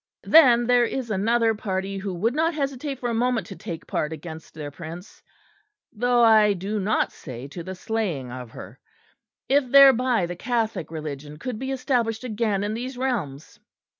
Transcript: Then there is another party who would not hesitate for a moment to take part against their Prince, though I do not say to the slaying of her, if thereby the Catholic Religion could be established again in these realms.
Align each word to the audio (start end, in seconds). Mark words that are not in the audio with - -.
Then 0.23 0.65
there 0.65 0.83
is 0.83 1.11
another 1.11 1.53
party 1.53 1.99
who 1.99 2.11
would 2.15 2.33
not 2.33 2.55
hesitate 2.55 2.97
for 2.97 3.11
a 3.11 3.13
moment 3.13 3.45
to 3.45 3.55
take 3.55 3.85
part 3.85 4.11
against 4.11 4.55
their 4.55 4.71
Prince, 4.71 5.21
though 5.93 6.23
I 6.23 6.53
do 6.53 6.79
not 6.79 7.11
say 7.11 7.47
to 7.49 7.61
the 7.61 7.75
slaying 7.75 8.31
of 8.31 8.49
her, 8.49 8.79
if 9.47 9.69
thereby 9.69 10.25
the 10.25 10.35
Catholic 10.35 10.89
Religion 10.89 11.37
could 11.37 11.59
be 11.59 11.69
established 11.69 12.23
again 12.23 12.63
in 12.63 12.73
these 12.73 12.97
realms. 12.97 13.59